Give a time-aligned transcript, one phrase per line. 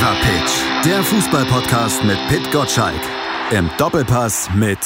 [0.00, 3.02] Fever Pitch, der Fußballpodcast mit Pit Gottschalk.
[3.50, 4.78] Im Doppelpass mit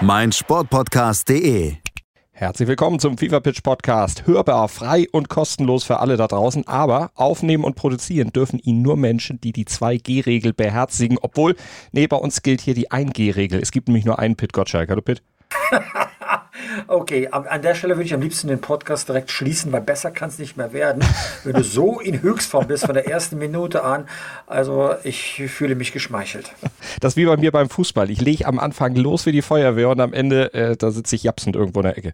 [0.00, 1.74] meinsportpodcast.de.
[2.32, 4.26] Herzlich willkommen zum FIFA Pitch Podcast.
[4.26, 6.66] Hörbar, frei und kostenlos für alle da draußen.
[6.66, 11.16] Aber aufnehmen und produzieren dürfen ihn nur Menschen, die die 2G-Regel beherzigen.
[11.22, 11.54] Obwohl,
[11.92, 13.62] nee, bei uns gilt hier die 1G-Regel.
[13.62, 14.90] Es gibt nämlich nur einen Pit Gottschalk.
[14.90, 15.22] Hallo Pit.
[16.86, 20.28] okay, an der Stelle würde ich am liebsten den Podcast direkt schließen, weil besser kann
[20.28, 21.04] es nicht mehr werden,
[21.44, 24.08] wenn du so in Höchstform bist von der ersten Minute an.
[24.46, 26.52] Also ich fühle mich geschmeichelt.
[27.00, 28.10] Das ist wie bei mir beim Fußball.
[28.10, 31.22] Ich lege am Anfang los wie die Feuerwehr und am Ende, äh, da sitze ich
[31.22, 32.12] japsend irgendwo in der Ecke.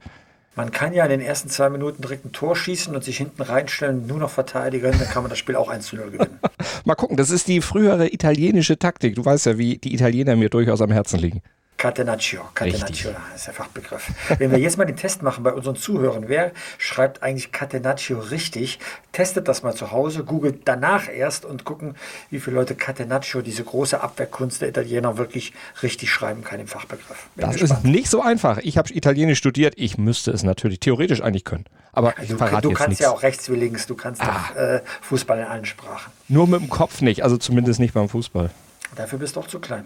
[0.56, 3.42] Man kann ja in den ersten zwei Minuten direkt ein Tor schießen und sich hinten
[3.42, 6.38] reinstellen, nur noch verteidigen, dann kann man das Spiel auch 1 zu 0 gewinnen.
[6.84, 9.16] Mal gucken, das ist die frühere italienische Taktik.
[9.16, 11.42] Du weißt ja, wie die Italiener mir durchaus am Herzen liegen.
[11.76, 14.10] Catenaccio, Catenaccio ist der Fachbegriff.
[14.38, 18.78] Wenn wir jetzt mal den Test machen bei unseren Zuhörern, wer schreibt eigentlich Catenaccio richtig?
[19.12, 21.96] Testet das mal zu Hause, googelt danach erst und gucken,
[22.30, 27.26] wie viele Leute Catenaccio, diese große Abwehrkunst der Italiener, wirklich richtig schreiben kann im Fachbegriff.
[27.34, 27.84] Bin das gespannt.
[27.84, 28.58] ist nicht so einfach.
[28.58, 31.64] Ich habe Italienisch studiert, ich müsste es natürlich theoretisch eigentlich können.
[31.92, 33.00] Aber du, du kannst nichts.
[33.00, 34.48] ja auch rechts wie links, du kannst ah.
[34.48, 36.12] doch äh, Fußball in allen Sprachen.
[36.28, 38.50] Nur mit dem Kopf nicht, also zumindest nicht beim Fußball.
[38.96, 39.84] Dafür bist du auch zu klein.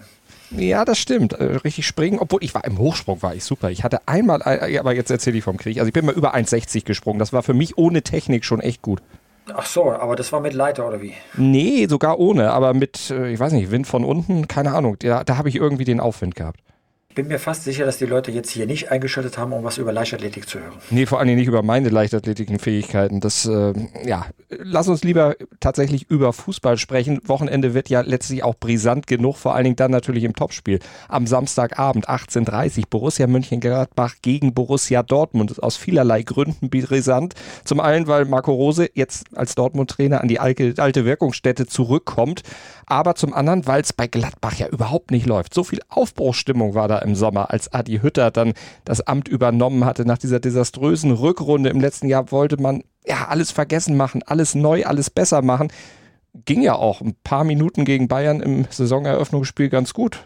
[0.50, 1.34] Ja, das stimmt.
[1.34, 3.70] Äh, richtig springen, obwohl ich war im Hochsprung war ich super.
[3.70, 5.78] Ich hatte einmal, äh, aber jetzt erzähle ich vom Krieg.
[5.78, 7.18] Also ich bin mal über 1,60 gesprungen.
[7.18, 9.02] Das war für mich ohne Technik schon echt gut.
[9.54, 11.14] Ach so, aber das war mit Leiter oder wie?
[11.36, 14.96] Nee, sogar ohne, aber mit, äh, ich weiß nicht, Wind von unten, keine Ahnung.
[14.98, 16.60] Da, da habe ich irgendwie den Aufwind gehabt
[17.18, 19.92] bin mir fast sicher, dass die Leute jetzt hier nicht eingeschaltet haben, um was über
[19.92, 20.74] Leichtathletik zu hören.
[20.90, 23.18] Nee, vor allem nicht über meine Leichtathletikenfähigkeiten.
[23.18, 23.72] Das, äh,
[24.06, 27.18] ja, lass uns lieber tatsächlich über Fußball sprechen.
[27.24, 30.78] Wochenende wird ja letztlich auch brisant genug, vor allen Dingen dann natürlich im Topspiel.
[31.08, 35.50] Am Samstagabend 18.30 Borussia Mönchengladbach gegen Borussia Dortmund.
[35.50, 37.34] Ist aus vielerlei Gründen brisant.
[37.64, 42.44] Zum einen, weil Marco Rose jetzt als Dortmund-Trainer an die alte, Wirkungsstätte zurückkommt.
[42.86, 45.52] Aber zum anderen, weil es bei Gladbach ja überhaupt nicht läuft.
[45.52, 48.52] So viel Aufbruchsstimmung war da im Sommer, als Adi Hütter dann
[48.84, 53.50] das Amt übernommen hatte nach dieser desaströsen Rückrunde im letzten Jahr, wollte man ja alles
[53.50, 55.68] vergessen machen, alles neu, alles besser machen.
[56.44, 60.24] Ging ja auch ein paar Minuten gegen Bayern im Saisoneröffnungsspiel ganz gut.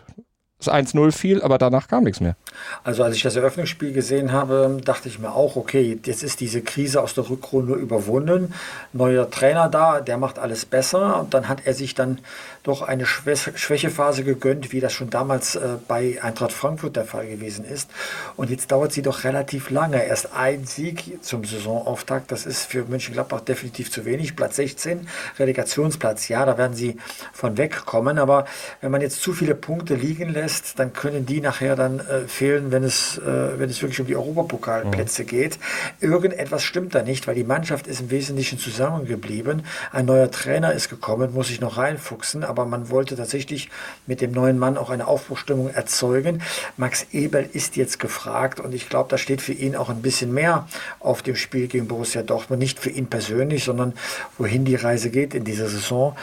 [0.64, 2.36] Das 1-0 fiel, aber danach kam nichts mehr.
[2.84, 6.62] Also als ich das Eröffnungsspiel gesehen habe, dachte ich mir auch, okay, jetzt ist diese
[6.62, 8.54] Krise aus der Rückrunde überwunden.
[8.92, 11.18] Neuer Trainer da, der macht alles besser.
[11.18, 12.18] Und dann hat er sich dann
[12.62, 17.64] doch eine Schwächephase gegönnt, wie das schon damals äh, bei Eintracht Frankfurt der Fall gewesen
[17.64, 17.90] ist.
[18.36, 20.04] Und jetzt dauert sie doch relativ lange.
[20.04, 24.36] Erst ein Sieg zum Saisonauftakt, das ist für Mönchengladbach definitiv zu wenig.
[24.36, 25.08] Platz 16,
[25.40, 26.98] Relegationsplatz, ja, da werden sie
[27.32, 28.18] von wegkommen.
[28.18, 28.44] Aber
[28.80, 32.26] wenn man jetzt zu viele Punkte liegen lässt, lässt, dann können die nachher dann äh,
[32.26, 35.26] fehlen, wenn es, äh, wenn es wirklich um die Europapokalplätze mhm.
[35.26, 35.58] geht.
[36.00, 39.64] Irgendetwas stimmt da nicht, weil die Mannschaft ist im Wesentlichen zusammengeblieben.
[39.92, 43.70] Ein neuer Trainer ist gekommen, muss sich noch reinfuchsen, aber man wollte tatsächlich
[44.06, 46.42] mit dem neuen Mann auch eine Aufbruchstimmung erzeugen.
[46.76, 50.32] Max Ebel ist jetzt gefragt und ich glaube, da steht für ihn auch ein bisschen
[50.32, 50.68] mehr
[51.00, 52.60] auf dem Spiel gegen Borussia Dortmund.
[52.60, 53.94] Nicht für ihn persönlich, sondern
[54.38, 56.16] wohin die Reise geht in dieser Saison.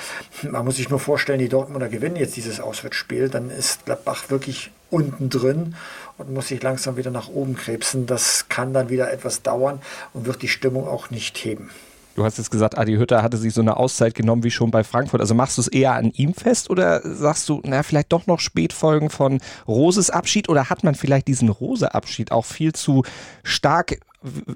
[0.43, 4.29] Man muss sich nur vorstellen, die Dortmunder gewinnen jetzt dieses Auswärtsspiel, dann ist Gladbach Bach
[4.29, 5.75] wirklich unten drin
[6.17, 8.05] und muss sich langsam wieder nach oben krebsen.
[8.05, 9.79] Das kann dann wieder etwas dauern
[10.13, 11.69] und wird die Stimmung auch nicht heben.
[12.15, 14.83] Du hast jetzt gesagt, Adi Hütter hatte sich so eine Auszeit genommen wie schon bei
[14.83, 15.21] Frankfurt.
[15.21, 18.39] Also machst du es eher an ihm fest oder sagst du, na, vielleicht doch noch
[18.39, 23.03] Spätfolgen von Roses Abschied oder hat man vielleicht diesen Rose-Abschied auch viel zu
[23.43, 23.99] stark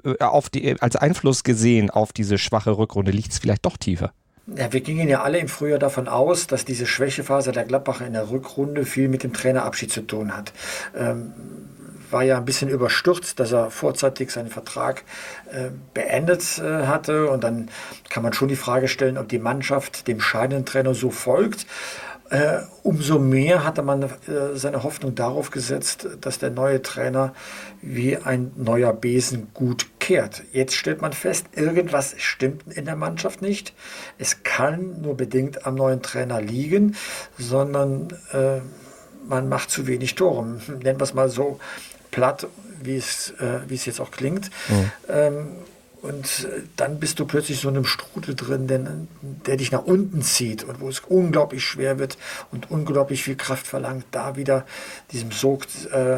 [0.04, 3.12] äh, auf die, als Einfluss gesehen auf diese schwache Rückrunde?
[3.12, 4.12] Liegt es vielleicht doch tiefer?
[4.46, 8.14] Ja, wir gingen ja alle im Frühjahr davon aus, dass diese Schwächephase der Gladbacher in
[8.14, 10.52] der Rückrunde viel mit dem Trainerabschied zu tun hat.
[10.98, 11.34] Ähm,
[12.12, 15.04] war ja ein bisschen überstürzt, dass er vorzeitig seinen Vertrag
[15.52, 17.30] äh, beendet äh, hatte.
[17.30, 17.70] Und dann
[18.10, 21.66] kann man schon die Frage stellen, ob die Mannschaft dem scheidenden Trainer so folgt.
[22.30, 24.10] Äh, umso mehr hatte man äh,
[24.56, 27.34] seine Hoffnung darauf gesetzt, dass der neue Trainer
[27.82, 30.44] wie ein neuer Besen gut kehrt.
[30.52, 33.74] Jetzt stellt man fest, irgendwas stimmt in der Mannschaft nicht.
[34.18, 36.98] Es kann nur bedingt am neuen Trainer liegen,
[37.38, 38.60] sondern äh,
[39.30, 40.60] man macht zu wenig Tore.
[40.68, 41.58] Nennen wir es mal so
[42.12, 42.48] platt,
[42.82, 44.50] wie es, äh, wie es jetzt auch klingt.
[44.68, 44.92] Mhm.
[45.08, 45.48] Ähm,
[46.02, 48.82] und dann bist du plötzlich so in einem Strudel drin, der,
[49.22, 52.18] der dich nach unten zieht und wo es unglaublich schwer wird
[52.52, 54.66] und unglaublich viel Kraft verlangt, da wieder
[55.14, 56.18] diesem Sog äh,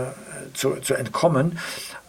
[0.56, 1.60] zu, zu entkommen.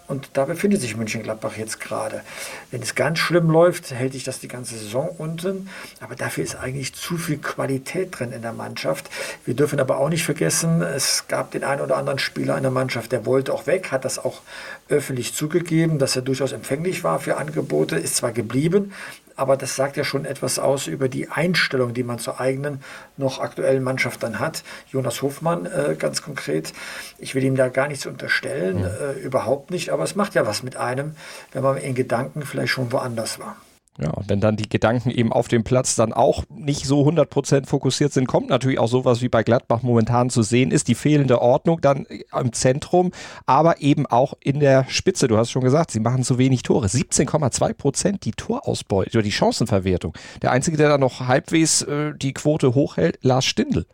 [0.08, 2.23] Und da befindet sich München-Gladbach jetzt gerade.
[2.70, 5.69] Wenn es ganz schlimm läuft, hält sich das die ganze Saison unten.
[6.00, 9.11] Aber dafür ist eigentlich zu viel Qualität drin in der Mannschaft.
[9.44, 12.70] Wir dürfen aber auch nicht vergessen, es gab den einen oder anderen Spieler in der
[12.70, 14.43] Mannschaft, der wollte auch weg, hat das auch
[14.88, 18.93] öffentlich zugegeben, dass er durchaus empfänglich war für Angebote, ist zwar geblieben,
[19.37, 22.83] aber das sagt ja schon etwas aus über die Einstellung, die man zur eigenen,
[23.17, 24.65] noch aktuellen Mannschaft dann hat.
[24.91, 26.73] Jonas Hofmann äh, ganz konkret,
[27.19, 28.88] ich will ihm da gar nichts unterstellen, ja.
[28.88, 31.15] äh, überhaupt nicht, aber es macht ja was mit einem,
[31.53, 33.56] wenn man in Gedanken vielleicht schon woanders war.
[33.98, 38.12] Ja, wenn dann die Gedanken eben auf dem Platz dann auch nicht so 100% fokussiert
[38.12, 41.81] sind, kommt natürlich auch sowas wie bei Gladbach momentan zu sehen ist, die fehlende Ordnung
[41.81, 42.06] dann
[42.38, 43.12] im Zentrum,
[43.46, 45.28] aber eben auch in der Spitze.
[45.28, 46.87] Du hast schon gesagt, sie machen zu wenig Tore.
[46.87, 50.12] 17,2% die Torausbeute oder die Chancenverwertung.
[50.42, 53.87] Der Einzige, der da noch halbwegs äh, die Quote hochhält, Lars Stindl.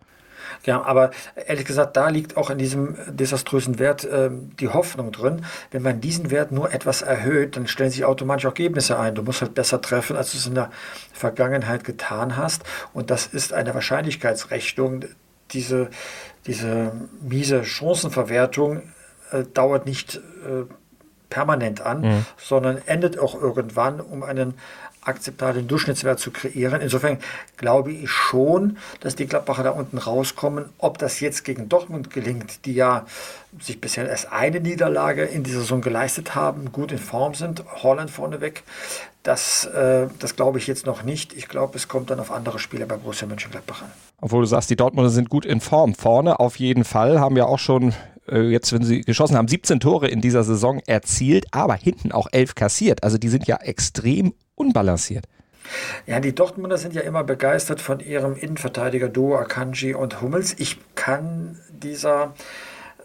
[0.64, 1.10] Ja, aber
[1.46, 5.44] ehrlich gesagt, da liegt auch in diesem desaströsen Wert äh, die Hoffnung drin.
[5.70, 9.14] Wenn man diesen Wert nur etwas erhöht, dann stellen sich automatisch Ergebnisse ein.
[9.14, 10.70] Du musst halt besser treffen, als du es in der
[11.12, 12.62] Vergangenheit getan hast.
[12.93, 15.04] Und das ist eine Wahrscheinlichkeitsrechnung.
[15.52, 15.90] Diese,
[16.46, 18.82] diese miese Chancenverwertung
[19.32, 20.64] äh, dauert nicht äh,
[21.32, 22.26] permanent an, mhm.
[22.37, 24.52] sondern endet auch irgendwann, um einen
[25.05, 26.81] akzeptablen Durchschnittswert zu kreieren.
[26.81, 27.19] Insofern
[27.56, 30.67] glaube ich schon, dass die Gladbacher da unten rauskommen.
[30.79, 33.06] Ob das jetzt gegen Dortmund gelingt, die ja
[33.58, 38.11] sich bisher erst eine Niederlage in dieser Saison geleistet haben, gut in Form sind, Holland
[38.11, 38.62] vorneweg,
[39.23, 41.32] das, äh, das glaube ich jetzt noch nicht.
[41.32, 43.90] Ich glaube, es kommt dann auf andere Spiele bei Borussia Mönchengladbach an.
[44.20, 45.94] Obwohl du sagst, die Dortmunder sind gut in Form.
[45.94, 47.93] Vorne auf jeden Fall, haben ja auch schon
[48.30, 52.54] jetzt, wenn sie geschossen haben, 17 Tore in dieser Saison erzielt, aber hinten auch 11
[52.54, 53.02] kassiert.
[53.02, 55.26] Also die sind ja extrem unbalanciert.
[56.06, 60.54] Ja, die Dortmunder sind ja immer begeistert von ihrem Innenverteidiger Duo Akanji und Hummels.
[60.58, 62.34] Ich kann dieser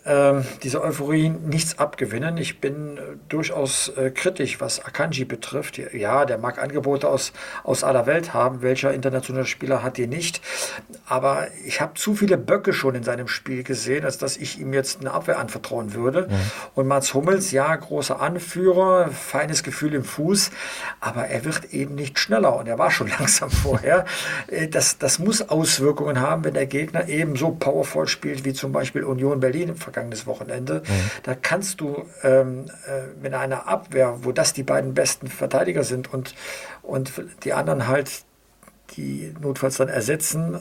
[0.08, 2.38] äh, diese Euphorie nichts abgewinnen.
[2.38, 5.78] Ich bin äh, durchaus äh, kritisch, was Akanji betrifft.
[5.94, 7.34] Ja, der mag Angebote aus,
[7.64, 8.62] aus aller Welt haben.
[8.62, 10.42] Welcher internationale Spieler hat die nicht?
[11.06, 14.74] Aber ich habe zu viele Böcke schon in seinem Spiel gesehen, als dass ich ihm
[14.74, 16.28] jetzt eine Abwehr anvertrauen würde.
[16.30, 16.38] Ja.
[16.76, 20.52] Und Mats Hummels, ja, großer Anführer, feines Gefühl im Fuß,
[21.02, 24.06] aber er wird eben nicht schneller und er war schon langsam vorher.
[24.48, 28.72] Äh, das, das muss Auswirkungen haben, wenn der Gegner eben so powervoll spielt wie zum
[28.72, 30.84] Beispiel Union Berlin im Vergleich vergangenes Wochenende.
[30.86, 31.12] Mhm.
[31.24, 36.14] Da kannst du ähm, äh, mit einer Abwehr, wo das die beiden besten Verteidiger sind
[36.14, 36.36] und,
[36.84, 37.12] und
[37.44, 38.24] die anderen halt,
[38.96, 40.60] die notfalls dann ersetzen,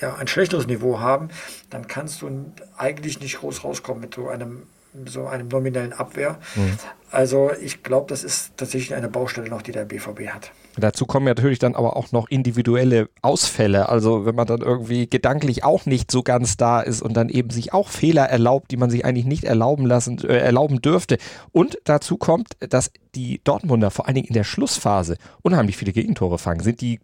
[0.00, 1.28] ja, ein schlechteres Niveau haben,
[1.70, 4.64] dann kannst du eigentlich nicht groß rauskommen mit so einem
[5.06, 6.38] so einem nominellen Abwehr.
[6.54, 6.78] Mhm.
[7.10, 10.50] Also ich glaube, das ist tatsächlich eine Baustelle noch, die der BVB hat.
[10.76, 13.88] Dazu kommen ja natürlich dann aber auch noch individuelle Ausfälle.
[13.88, 17.50] Also wenn man dann irgendwie gedanklich auch nicht so ganz da ist und dann eben
[17.50, 21.18] sich auch Fehler erlaubt, die man sich eigentlich nicht erlauben lassen, äh, erlauben dürfte.
[21.52, 26.38] Und dazu kommt, dass die Dortmunder vor allen Dingen in der Schlussphase unheimlich viele Gegentore
[26.38, 26.60] fangen.
[26.60, 26.98] Sind die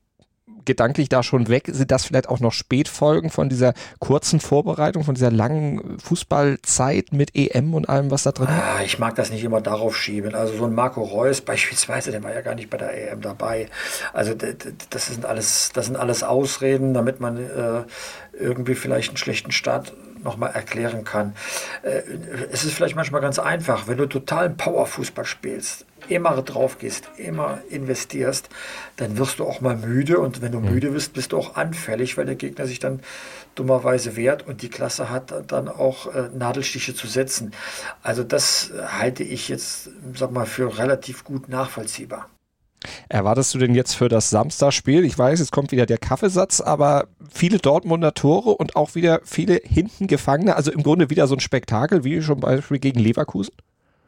[0.65, 1.69] gedanklich da schon weg?
[1.73, 7.35] Sind das vielleicht auch noch Spätfolgen von dieser kurzen Vorbereitung, von dieser langen Fußballzeit mit
[7.35, 8.53] EM und allem, was da drin ist?
[8.53, 10.35] Ah, ich mag das nicht immer darauf schieben.
[10.35, 13.69] Also so ein Marco Reus beispielsweise, der war ja gar nicht bei der EM dabei.
[14.13, 17.83] Also das sind alles, das sind alles Ausreden, damit man äh,
[18.39, 19.93] irgendwie vielleicht einen schlechten Start
[20.23, 21.35] nochmal erklären kann.
[21.83, 22.03] Äh,
[22.51, 27.59] es ist vielleicht manchmal ganz einfach, wenn du totalen Powerfußball spielst, immer drauf gehst, immer
[27.69, 28.49] investierst,
[28.97, 30.73] dann wirst du auch mal müde und wenn du mhm.
[30.73, 33.01] müde bist, bist du auch anfällig, weil der Gegner sich dann
[33.55, 37.53] dummerweise wehrt und die Klasse hat, dann auch äh, Nadelstiche zu setzen.
[38.03, 42.29] Also das halte ich jetzt, sag mal, für relativ gut nachvollziehbar.
[43.09, 45.05] Erwartest du denn jetzt für das Samstagspiel?
[45.05, 49.61] Ich weiß, es kommt wieder der Kaffeesatz, aber viele Dortmunder Tore und auch wieder viele
[49.63, 50.57] hinten Gefangene.
[50.57, 53.55] Also im Grunde wieder so ein Spektakel wie schon Beispiel gegen Leverkusen?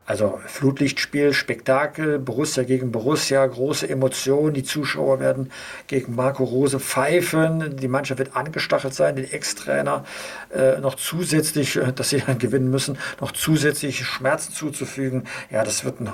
[0.04, 4.52] Also Flutlichtspiel, Spektakel, Borussia gegen Borussia, große Emotionen.
[4.52, 5.52] Die Zuschauer werden
[5.86, 7.76] gegen Marco Rose pfeifen.
[7.76, 10.04] Die Mannschaft wird angestachelt sein, den Ex-Trainer
[10.52, 15.24] äh, noch zusätzlich, äh, dass sie dann gewinnen müssen, noch zusätzlich Schmerzen zuzufügen.
[15.50, 16.10] Ja, das wird ein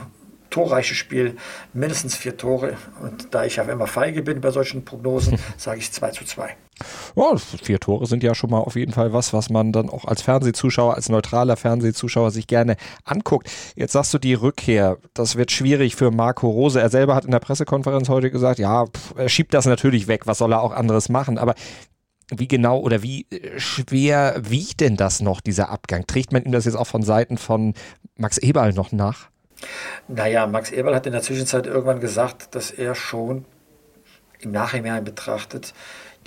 [0.51, 1.37] torreiches Spiel,
[1.73, 2.77] mindestens vier Tore.
[3.03, 6.57] Und da ich ja immer feige bin bei solchen Prognosen, sage ich 2 zu 2.
[7.17, 10.05] Ja, vier Tore sind ja schon mal auf jeden Fall was, was man dann auch
[10.05, 13.51] als Fernsehzuschauer, als neutraler Fernsehzuschauer sich gerne anguckt.
[13.75, 16.81] Jetzt sagst du die Rückkehr, das wird schwierig für Marco Rose.
[16.81, 18.85] Er selber hat in der Pressekonferenz heute gesagt, ja,
[19.17, 21.55] er schiebt das natürlich weg, was soll er auch anderes machen, aber
[22.31, 26.07] wie genau oder wie äh, schwer wiegt denn das noch, dieser Abgang?
[26.07, 27.75] Trägt man ihm das jetzt auch von Seiten von
[28.17, 29.31] Max Eberl noch nach?
[30.07, 33.45] Naja, Max Eberl hat in der Zwischenzeit irgendwann gesagt, dass er schon
[34.41, 35.75] im Nachhinein betrachtet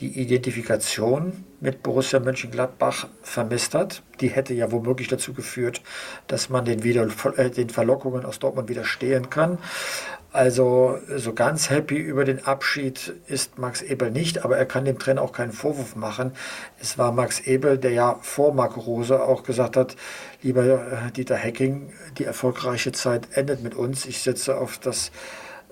[0.02, 4.02] die Identifikation mit Borussia Mönchengladbach vermisst hat.
[4.20, 5.82] Die hätte ja womöglich dazu geführt,
[6.28, 7.08] dass man den, wieder,
[7.38, 9.60] äh, den Verlockungen aus Dortmund widerstehen kann.
[10.34, 14.98] Also so ganz happy über den Abschied ist Max Ebel nicht, aber er kann dem
[14.98, 16.32] Trainer auch keinen Vorwurf machen.
[16.80, 19.98] Es war Max Ebel, der ja vor Marco Rose auch gesagt hat,
[20.42, 24.06] lieber äh, Dieter Hecking, die erfolgreiche Zeit endet mit uns.
[24.06, 25.12] Ich setze auf das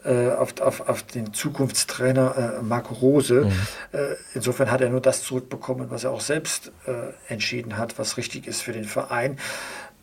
[0.04, 3.46] äh, auf, auf, auf den Zukunftstrainer äh, Marco Rose.
[3.46, 3.52] Mhm.
[3.92, 6.92] Äh, insofern hat er nur das zurückbekommen, was er auch selbst äh,
[7.32, 9.38] entschieden hat, was richtig ist für den Verein.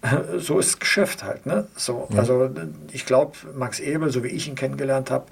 [0.38, 1.46] So ist Geschäft halt.
[1.46, 1.66] Ne?
[1.76, 2.18] So, ja.
[2.18, 2.50] Also
[2.92, 5.26] ich glaube, Max Ebel, so wie ich ihn kennengelernt habe,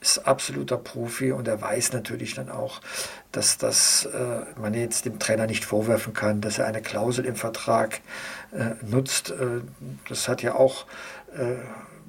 [0.00, 2.80] ist absoluter Profi und er weiß natürlich dann auch,
[3.32, 7.36] dass das äh, man jetzt dem Trainer nicht vorwerfen kann, dass er eine Klausel im
[7.36, 8.00] Vertrag
[8.52, 9.30] äh, nutzt.
[9.30, 9.62] Äh,
[10.08, 10.86] das hat ja auch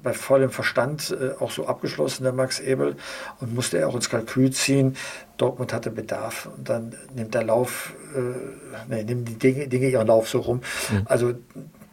[0.02, 2.96] bei vollem Verstand äh, auch so abgeschlossen, der Max Ebel,
[3.40, 4.96] und musste er auch ins Kalkül ziehen.
[5.36, 10.06] Dortmund hatte Bedarf und dann nimmt der Lauf, äh, nee, nehmen die Dinge, Dinge ihren
[10.06, 10.60] Lauf so rum.
[10.90, 11.02] Mhm.
[11.06, 11.34] Also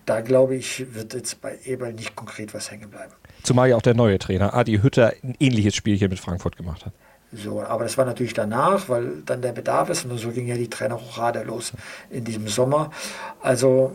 [0.07, 3.13] da glaube ich, wird jetzt bei Eberl nicht konkret was hängen bleiben.
[3.43, 6.93] Zumal ja auch der neue Trainer Adi Hütter ein ähnliches Spielchen mit Frankfurt gemacht hat.
[7.33, 10.55] So, aber das war natürlich danach, weil dann der Bedarf ist und so ging ja
[10.55, 11.73] die Trainerrochade los
[12.09, 12.89] in diesem Sommer.
[13.41, 13.93] Also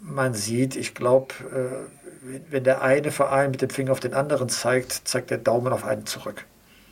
[0.00, 4.48] man sieht, ich glaube, äh, wenn der eine Verein mit dem Finger auf den anderen
[4.48, 6.44] zeigt, zeigt der Daumen auf einen zurück.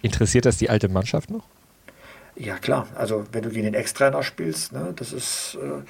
[0.02, 1.44] Interessiert das die alte Mannschaft noch?
[2.36, 2.86] Ja, klar.
[2.94, 5.58] Also, wenn du gegen den Ex-Trainer spielst, ne, das ist.
[5.60, 5.82] Äh,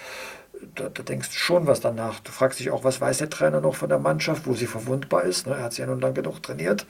[0.75, 2.21] da, da, denkst du schon was danach.
[2.21, 5.25] Du fragst dich auch, was weiß der Trainer noch von der Mannschaft, wo sie verwundbar
[5.25, 5.47] ist.
[5.47, 5.55] Ne?
[5.55, 6.87] Er hat sie ja nun lang genug trainiert.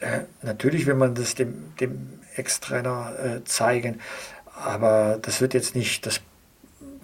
[0.00, 0.06] Mhm.
[0.06, 4.00] Äh, natürlich will man das dem, dem Ex-Trainer äh, zeigen,
[4.56, 6.20] aber das wird jetzt nicht das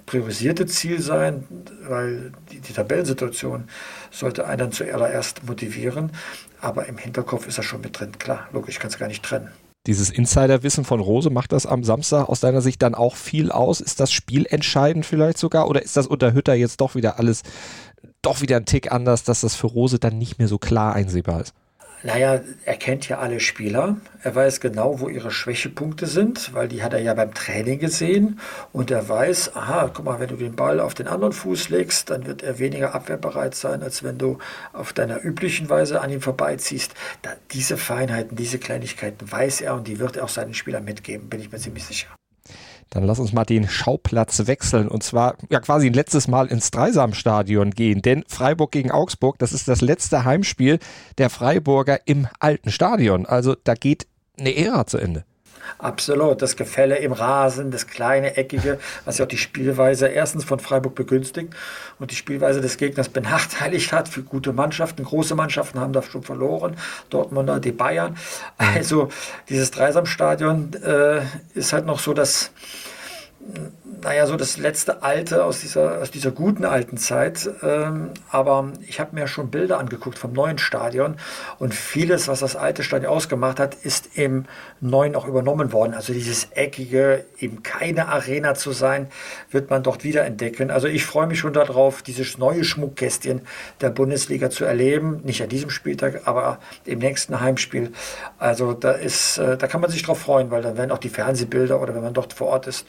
[0.06, 1.46] priorisierte Ziel sein,
[1.86, 3.68] weil die, die Tabellensituation
[4.10, 6.12] sollte einen zuallererst motivieren.
[6.60, 8.18] Aber im Hinterkopf ist er schon mit drin.
[8.18, 9.50] Klar, logisch, kann es gar nicht trennen.
[9.90, 13.80] Dieses Insiderwissen von Rose macht das am Samstag aus deiner Sicht dann auch viel aus?
[13.80, 15.68] Ist das Spiel entscheidend vielleicht sogar?
[15.68, 17.42] Oder ist das unter Hütter jetzt doch wieder alles,
[18.22, 21.40] doch wieder ein Tick anders, dass das für Rose dann nicht mehr so klar einsehbar
[21.40, 21.54] ist?
[22.02, 23.96] Naja, er kennt ja alle Spieler.
[24.22, 28.40] Er weiß genau, wo ihre Schwächepunkte sind, weil die hat er ja beim Training gesehen.
[28.72, 32.08] Und er weiß, aha, guck mal, wenn du den Ball auf den anderen Fuß legst,
[32.08, 34.38] dann wird er weniger abwehrbereit sein, als wenn du
[34.72, 36.94] auf deiner üblichen Weise an ihm vorbeiziehst.
[37.20, 41.28] Da, diese Feinheiten, diese Kleinigkeiten weiß er und die wird er auch seinen Spielern mitgeben,
[41.28, 42.08] bin ich mir ziemlich sicher.
[42.90, 46.70] Dann lass uns mal den Schauplatz wechseln und zwar ja quasi ein letztes Mal ins
[46.72, 50.80] Dreisamstadion gehen, denn Freiburg gegen Augsburg, das ist das letzte Heimspiel
[51.16, 53.26] der Freiburger im alten Stadion.
[53.26, 55.24] Also da geht eine Ära zu Ende.
[55.78, 56.42] Absolut.
[56.42, 60.94] Das Gefälle im Rasen, das kleine, eckige, was ja auch die Spielweise erstens von Freiburg
[60.94, 61.54] begünstigt
[61.98, 65.04] und die Spielweise des Gegners benachteiligt hat für gute Mannschaften.
[65.04, 66.76] Große Mannschaften haben da schon verloren.
[67.10, 68.16] Dortmunder, die Bayern.
[68.56, 69.08] Also
[69.48, 71.22] dieses Dreisamstadion äh,
[71.54, 72.50] ist halt noch so das
[74.02, 77.48] naja, so das letzte Alte aus dieser, aus dieser guten alten Zeit.
[77.62, 81.16] Ähm, aber ich habe mir schon Bilder angeguckt vom neuen Stadion
[81.58, 84.46] und vieles, was das alte Stadion ausgemacht hat, ist im
[84.80, 85.94] neuen auch übernommen worden.
[85.94, 89.08] Also dieses eckige, eben keine Arena zu sein,
[89.50, 90.70] wird man dort wieder entdecken.
[90.70, 93.42] Also ich freue mich schon darauf, dieses neue Schmuckkästchen
[93.80, 95.20] der Bundesliga zu erleben.
[95.24, 97.92] Nicht an diesem Spieltag, aber im nächsten Heimspiel.
[98.38, 101.08] Also da ist, äh, da kann man sich drauf freuen, weil dann werden auch die
[101.08, 102.86] Fernsehbilder oder wenn man dort vor Ort ist,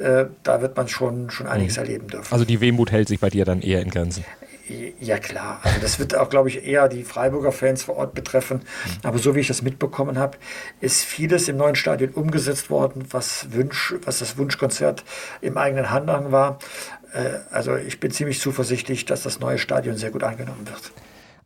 [0.00, 1.82] äh, da wird man schon, schon einiges mhm.
[1.82, 2.32] erleben dürfen.
[2.32, 4.24] Also die Wehmut hält sich bei dir dann eher in Grenzen.
[5.00, 8.58] Ja klar, also das wird auch, glaube ich, eher die Freiburger Fans vor Ort betreffen.
[8.58, 8.90] Mhm.
[9.02, 10.38] Aber so wie ich das mitbekommen habe,
[10.80, 15.04] ist vieles im neuen Stadion umgesetzt worden, was, Wunsch, was das Wunschkonzert
[15.40, 16.60] im eigenen Handlang war.
[17.12, 20.92] Äh, also ich bin ziemlich zuversichtlich, dass das neue Stadion sehr gut angenommen wird.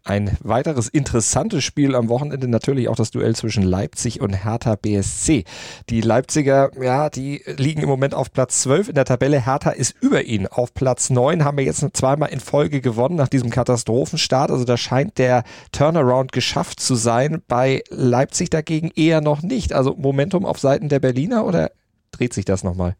[0.06, 5.44] Ein weiteres interessantes Spiel am Wochenende natürlich auch das Duell zwischen Leipzig und Hertha BSC.
[5.88, 9.46] Die Leipziger, ja, die liegen im Moment auf Platz 12 in der Tabelle.
[9.46, 13.28] Hertha ist über ihnen auf Platz 9, haben wir jetzt zweimal in Folge gewonnen nach
[13.28, 14.50] diesem Katastrophenstart.
[14.50, 15.42] Also da scheint der
[15.72, 17.40] Turnaround geschafft zu sein.
[17.48, 19.72] Bei Leipzig dagegen eher noch nicht.
[19.72, 21.70] Also Momentum auf Seiten der Berliner oder
[22.10, 22.94] dreht sich das nochmal?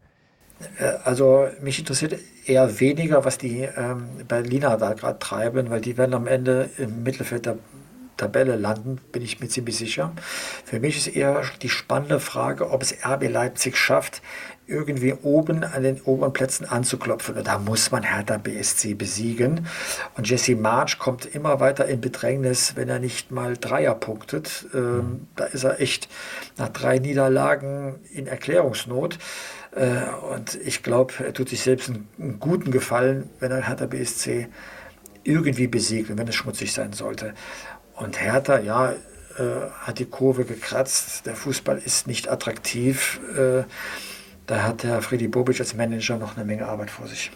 [0.78, 5.96] Äh, also mich interessiert eher weniger, was die ähm, Berliner da gerade treiben, weil die
[5.96, 7.58] werden am Ende im Mittelfeld der
[8.16, 10.12] Tabelle landen, bin ich mir ziemlich sicher.
[10.64, 14.22] Für mich ist eher die spannende Frage, ob es RB Leipzig schafft,
[14.66, 17.36] irgendwie oben an den oberen Plätzen anzuklopfen.
[17.36, 19.66] Und da muss man Hertha BSC besiegen.
[20.16, 24.66] Und Jesse March kommt immer weiter in Bedrängnis, wenn er nicht mal Dreier punktet.
[24.72, 26.08] Ähm, da ist er echt
[26.56, 29.18] nach drei Niederlagen in Erklärungsnot.
[29.74, 30.04] Äh,
[30.34, 34.48] und ich glaube, er tut sich selbst einen, guten Gefallen, wenn er Hertha BSC
[35.26, 37.32] irgendwie besiegt wenn es schmutzig sein sollte.
[37.96, 41.26] Und Hertha, ja, äh, hat die Kurve gekratzt.
[41.26, 43.20] Der Fußball ist nicht attraktiv.
[43.36, 43.64] Äh,
[44.46, 47.30] da hat der Freddy Bobic als Manager noch eine Menge Arbeit vor sich.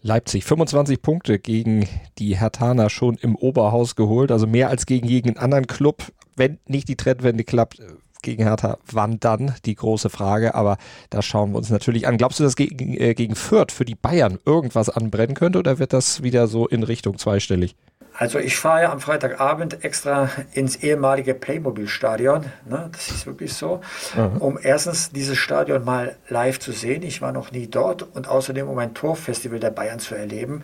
[0.00, 1.88] Leipzig 25 Punkte gegen
[2.18, 6.04] die Hertaner schon im Oberhaus geholt, also mehr als gegen jeden anderen Club.
[6.36, 7.80] Wenn nicht die Trendwende klappt,
[8.24, 9.54] gegen Hertha, wann dann?
[9.64, 10.78] Die große Frage, aber
[11.10, 12.16] da schauen wir uns natürlich an.
[12.16, 15.92] Glaubst du, dass gegen, äh, gegen Fürth für die Bayern irgendwas anbrennen könnte oder wird
[15.92, 17.76] das wieder so in Richtung zweistellig?
[18.16, 23.80] Also ich fahre ja am Freitagabend extra ins ehemalige Playmobil-Stadion, ne, das ist wirklich so,
[24.14, 24.36] mhm.
[24.36, 27.02] um erstens dieses Stadion mal live zu sehen.
[27.02, 30.62] Ich war noch nie dort und außerdem um ein Torfestival der Bayern zu erleben.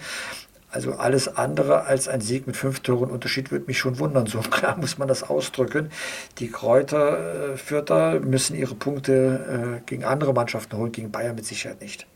[0.70, 4.26] Also alles andere als ein Sieg mit fünf Toren Unterschied würde mich schon wundern.
[4.26, 5.90] So klar muss man das ausdrücken.
[6.38, 11.80] Die Kräuter äh, müssen ihre Punkte äh, gegen andere Mannschaften holen, gegen Bayern mit Sicherheit
[11.80, 12.06] nicht.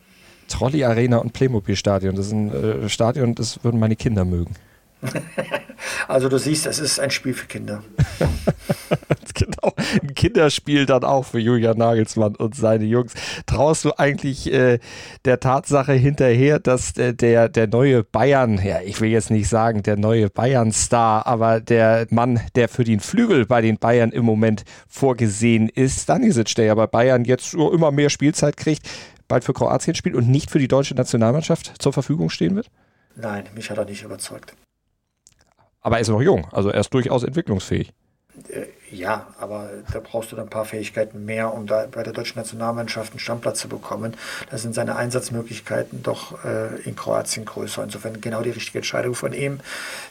[0.49, 4.54] Trolley Arena und Playmobil Stadion, das ist ein äh, Stadion, das würden meine Kinder mögen.
[6.08, 7.82] Also du siehst, es ist ein Spiel für Kinder.
[9.34, 13.14] genau, ein Kinderspiel dann auch für Julian Nagelsmann und seine Jungs.
[13.46, 14.78] Traust du eigentlich äh,
[15.25, 19.82] der Tatsache hinterher, dass äh, der, der neue Bayern, ja, ich will jetzt nicht sagen
[19.82, 24.64] der neue Bayern-Star, aber der Mann, der für den Flügel bei den Bayern im Moment
[24.88, 28.88] vorgesehen ist, Stanisic, der ja bei Bayern jetzt immer mehr Spielzeit kriegt,
[29.28, 32.70] bald für Kroatien spielt und nicht für die deutsche Nationalmannschaft zur Verfügung stehen wird?
[33.16, 34.54] Nein, mich hat er nicht überzeugt.
[35.84, 37.92] Aber er ist noch jung, also er ist durchaus entwicklungsfähig.
[38.48, 42.12] Äh, ja, aber da brauchst du dann ein paar Fähigkeiten mehr, um da bei der
[42.12, 44.14] deutschen Nationalmannschaft einen Stammplatz zu bekommen.
[44.50, 47.84] Da sind seine Einsatzmöglichkeiten doch äh, in Kroatien größer.
[47.84, 49.60] Insofern genau die richtige Entscheidung von ihm.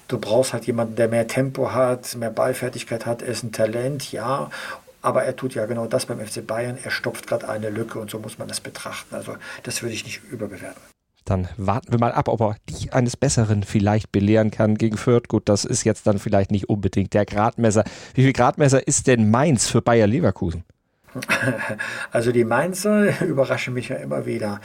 [0.07, 3.23] Du brauchst halt jemanden, der mehr Tempo hat, mehr Ballfertigkeit hat.
[3.23, 4.51] Er ist ein Talent, ja.
[5.01, 6.77] Aber er tut ja genau das beim FC Bayern.
[6.81, 9.15] Er stopft gerade eine Lücke und so muss man das betrachten.
[9.15, 10.92] Also das würde ich nicht überbewerten.
[11.25, 15.27] Dann warten wir mal ab, ob er dich eines Besseren vielleicht belehren kann gegen Fürth.
[15.27, 17.83] Gut, das ist jetzt dann vielleicht nicht unbedingt der Gradmesser.
[18.13, 20.63] Wie viel Gradmesser ist denn Mainz für Bayer Leverkusen?
[22.11, 24.61] Also die Mainzer überraschen mich ja immer wieder.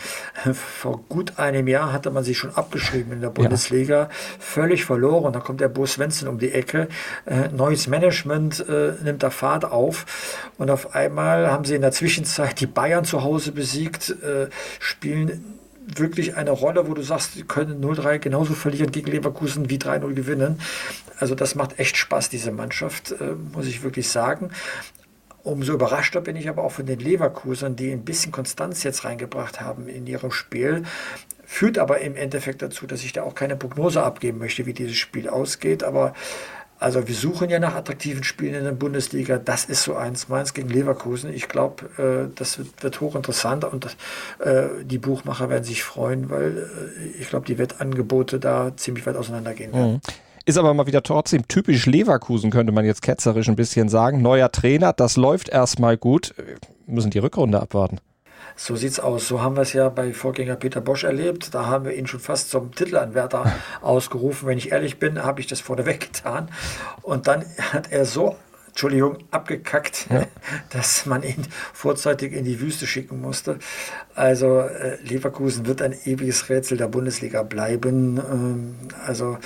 [0.53, 4.09] Vor gut einem Jahr hatte man sie schon abgeschrieben in der Bundesliga, ja.
[4.39, 5.33] völlig verloren.
[5.33, 6.89] Da kommt der Bo Svensson um die Ecke,
[7.27, 11.93] äh, neues Management äh, nimmt da Fahrt auf und auf einmal haben sie in der
[11.93, 14.49] Zwischenzeit die Bayern zu Hause besiegt, äh,
[14.79, 15.59] spielen
[15.97, 20.13] wirklich eine Rolle, wo du sagst, sie können 0-3 genauso verlieren gegen Leverkusen wie 3-0
[20.15, 20.61] gewinnen.
[21.19, 24.51] Also das macht echt Spaß, diese Mannschaft, äh, muss ich wirklich sagen.
[25.43, 29.61] Umso überraschter bin ich aber auch von den Leverkusern, die ein bisschen Konstanz jetzt reingebracht
[29.61, 30.83] haben in ihrem Spiel.
[31.45, 34.97] Führt aber im Endeffekt dazu, dass ich da auch keine Prognose abgeben möchte, wie dieses
[34.97, 35.83] Spiel ausgeht.
[35.83, 36.13] Aber
[36.79, 39.39] also wir suchen ja nach attraktiven Spielen in der Bundesliga.
[39.39, 40.29] Das ist so eins.
[40.29, 41.33] Mainz gegen Leverkusen.
[41.33, 43.97] Ich glaube, äh, das wird, wird hochinteressant und
[44.39, 49.17] äh, die Buchmacher werden sich freuen, weil äh, ich glaube, die Wettangebote da ziemlich weit
[49.17, 49.93] auseinandergehen werden.
[49.95, 50.01] Mhm.
[50.45, 54.23] Ist aber mal wieder trotzdem typisch Leverkusen, könnte man jetzt ketzerisch ein bisschen sagen.
[54.23, 56.35] Neuer Trainer, das läuft erstmal gut.
[56.39, 57.99] Wir müssen die Rückrunde abwarten.
[58.61, 59.29] So sieht's aus.
[59.29, 61.55] So haben wir es ja bei Vorgänger Peter Bosch erlebt.
[61.55, 64.49] Da haben wir ihn schon fast zum Titelanwärter ausgerufen.
[64.49, 66.51] Wenn ich ehrlich bin, habe ich das vorneweg getan.
[67.03, 70.27] Und dann hat er so Entschuldigung, abgekackt, ja.
[70.71, 73.61] dass man ihn vorzeitig in die Wüste schicken musste.
[74.17, 78.19] Also äh, Leverkusen wird ein ewiges Rätsel der Bundesliga bleiben.
[78.19, 78.75] Ähm,
[79.07, 79.39] also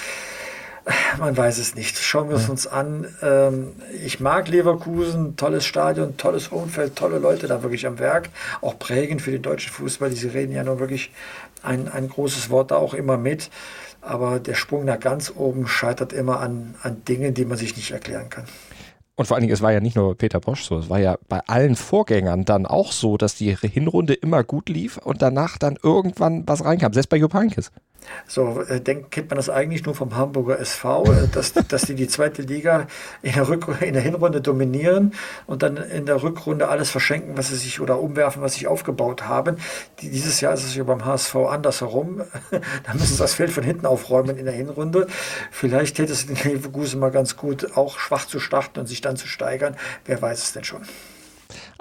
[1.19, 1.99] man weiß es nicht.
[1.99, 3.07] Schauen wir es uns an.
[3.23, 3.73] Ähm,
[4.05, 8.31] ich mag Leverkusen, tolles Stadion, tolles Umfeld, tolle Leute da wirklich am Werk.
[8.61, 10.11] Auch prägend für den deutschen Fußball.
[10.13, 11.11] Sie reden ja nun wirklich
[11.63, 13.51] ein, ein großes Wort da auch immer mit.
[14.01, 17.93] Aber der Sprung nach ganz oben scheitert immer an, an Dingen, die man sich nicht
[17.93, 18.45] erklären kann.
[19.15, 21.17] Und vor allen Dingen, es war ja nicht nur Peter Bosch so, es war ja
[21.29, 25.79] bei allen Vorgängern dann auch so, dass die Hinrunde immer gut lief und danach dann
[25.81, 27.71] irgendwann was reinkam, selbst bei Jupp Heynckes.
[28.27, 31.95] So, äh, denkt, kennt man das eigentlich nur vom Hamburger SV, äh, dass, dass die
[31.95, 32.87] die zweite Liga
[33.23, 35.15] in der, Rück in der Hinrunde dominieren
[35.47, 39.25] und dann in der Rückrunde alles verschenken, was sie sich oder umwerfen, was sie aufgebaut
[39.25, 39.57] haben.
[40.01, 42.23] Die, dieses Jahr ist es ja beim HSV andersherum.
[42.51, 45.07] da müssen sie das Feld von hinten aufräumen in der Hinrunde.
[45.51, 49.17] Vielleicht hätte es den Leverkusen mal ganz gut, auch schwach zu starten und sich dann
[49.17, 49.77] zu steigern.
[50.05, 50.83] Wer weiß es denn schon.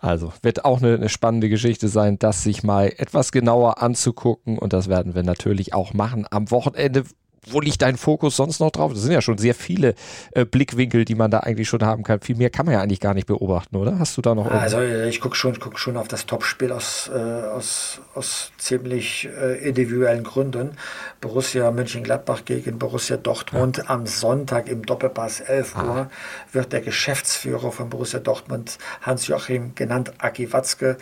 [0.02, 4.58] Also wird auch eine, eine, spannende Geschichte sein, das sich mal etwas genauer anzugucken.
[4.58, 6.26] Und das werden wir natürlich auch machen.
[6.32, 7.04] Am Wochenende
[7.48, 8.94] wo liegt dein Fokus sonst noch drauf?
[8.94, 9.96] Das sind ja schon sehr viele
[10.32, 12.22] äh, Blickwinkel, die man da eigentlich schon haben kann.
[12.22, 13.98] Viel mehr kann man ja eigentlich gar nicht beobachten, oder?
[13.98, 17.18] Hast du da noch Also ich gucke schon, guck schon auf das Topspiel aus, äh,
[17.18, 20.78] aus, aus ziemlich äh, individuellen Gründen.
[21.20, 23.84] Borussia Mönchengladbach gegen Borussia Dortmund ja.
[23.88, 25.84] am Sonntag im Doppelpass 11 ah.
[25.84, 26.10] Uhr
[26.52, 30.98] wird der Geschäftsführer von Borussia Dortmund, Hans-Joachim, genannt Aki Watzke,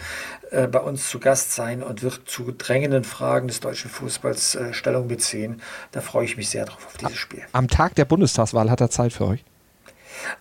[0.52, 4.74] äh, bei uns zu Gast sein und wird zu drängenden Fragen des deutschen Fußballs äh,
[4.74, 5.62] Stellung beziehen.
[5.92, 7.42] Da freue ich mich sehr drauf auf dieses Spiel.
[7.52, 9.44] Am Tag der Bundestagswahl hat er Zeit für euch?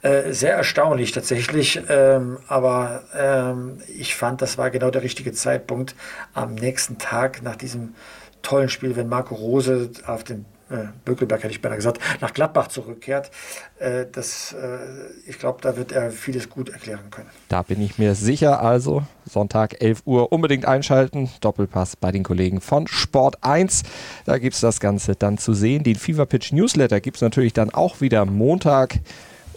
[0.03, 5.95] Äh, sehr erstaunlich tatsächlich, ähm, aber ähm, ich fand, das war genau der richtige Zeitpunkt
[6.35, 7.95] am nächsten Tag nach diesem
[8.43, 12.69] tollen Spiel, wenn Marco Rose auf den äh, Bökelberg hätte ich beinahe gesagt, nach Gladbach
[12.69, 13.31] zurückkehrt.
[13.79, 14.79] Äh, das, äh,
[15.27, 17.29] ich glaube, da wird er vieles gut erklären können.
[17.49, 18.63] Da bin ich mir sicher.
[18.63, 21.31] Also Sonntag 11 Uhr unbedingt einschalten.
[21.41, 23.83] Doppelpass bei den Kollegen von Sport 1.
[24.27, 25.85] Da gibt es das Ganze dann zu sehen.
[25.85, 29.01] Den Fever Pitch Newsletter gibt es natürlich dann auch wieder Montag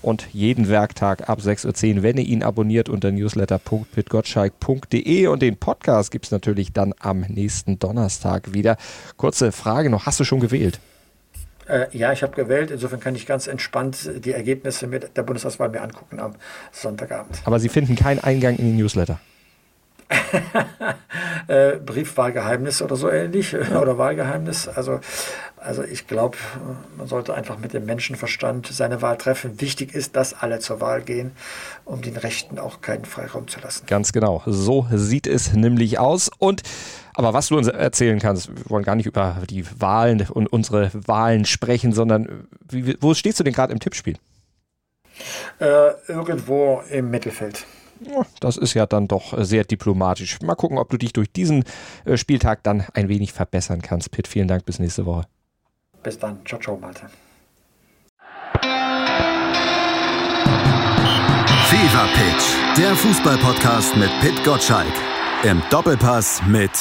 [0.02, 6.12] und jeden Werktag ab 6.10 Uhr, wenn ihr ihn abonniert unter newsletter.pitgottschalk.de und den Podcast
[6.12, 8.78] gibt es natürlich dann am nächsten Donnerstag wieder.
[9.17, 10.80] Kurze Frage noch, hast du schon gewählt?
[11.71, 12.69] Äh, ja, ich habe gewählt.
[12.69, 16.34] Insofern kann ich ganz entspannt die Ergebnisse mit der Bundestagswahl mir angucken am
[16.71, 17.41] Sonntagabend.
[17.45, 19.19] Aber Sie finden keinen Eingang in den Newsletter.
[21.47, 24.67] äh, Briefwahlgeheimnis oder so ähnlich oder Wahlgeheimnis.
[24.67, 24.99] Also,
[25.62, 26.38] also ich glaube,
[26.97, 29.62] man sollte einfach mit dem Menschenverstand seine Wahl treffen.
[29.62, 31.32] Wichtig ist, dass alle zur Wahl gehen,
[31.86, 33.86] um den Rechten auch keinen Freiraum zu lassen.
[33.86, 34.41] Ganz genau.
[34.45, 36.32] So sieht es nämlich aus.
[36.39, 36.63] Und
[37.13, 40.89] aber was du uns erzählen kannst, wir wollen gar nicht über die Wahlen und unsere
[40.93, 44.17] Wahlen sprechen, sondern wie, wo stehst du denn gerade im Tippspiel?
[45.60, 47.65] Äh, irgendwo im Mittelfeld.
[48.39, 50.41] Das ist ja dann doch sehr diplomatisch.
[50.41, 51.65] Mal gucken, ob du dich durch diesen
[52.06, 54.10] äh, Spieltag dann ein wenig verbessern kannst.
[54.10, 55.28] Pitt, vielen Dank, bis nächste Woche.
[56.03, 56.39] Bis dann.
[56.45, 57.09] Ciao, ciao, Malte.
[61.69, 64.93] Fever Pitch, der Fußballpodcast mit Pitt Gottschalk.
[65.43, 66.71] Im Doppelpass mit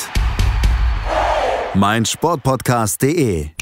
[1.75, 3.60] meinsportpodcast.de